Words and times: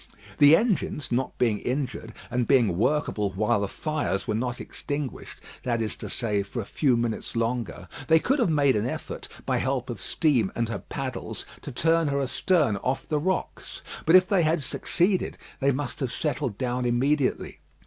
The 0.39 0.55
engines 0.55 1.11
not 1.11 1.37
being 1.37 1.59
injured, 1.59 2.13
and 2.31 2.47
being 2.47 2.75
workable 2.75 3.31
while 3.33 3.61
the 3.61 3.67
fires 3.67 4.27
were 4.27 4.33
not 4.33 4.59
extinguished, 4.59 5.39
that 5.61 5.79
is 5.79 5.95
to 5.97 6.09
say, 6.09 6.41
for 6.41 6.59
a 6.59 6.65
few 6.65 6.97
minutes 6.97 7.35
longer, 7.35 7.87
they 8.07 8.17
could 8.17 8.39
have 8.39 8.49
made 8.49 8.75
an 8.75 8.87
effort, 8.87 9.27
by 9.45 9.57
help 9.57 9.91
of 9.91 10.01
steam 10.01 10.51
and 10.55 10.69
her 10.69 10.79
paddles, 10.79 11.45
to 11.61 11.71
turn 11.71 12.07
her 12.07 12.19
astern 12.19 12.77
off 12.77 13.07
the 13.07 13.19
rocks; 13.19 13.83
but 14.07 14.15
if 14.15 14.27
they 14.27 14.41
had 14.41 14.63
succeeded, 14.63 15.37
they 15.59 15.71
must 15.71 15.99
have 15.99 16.11
settled 16.11 16.57
down 16.57 16.83
immediately. 16.85 17.59